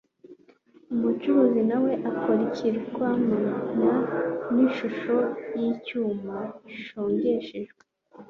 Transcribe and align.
umucuzi 0.93 1.61
na 1.69 1.77
we 1.83 1.91
akora 2.09 2.41
ikigirwamana 2.47 3.91
n'ishusho 4.53 5.15
ry'icyuma 5.53 6.37
gishongeshejwe 6.67 7.83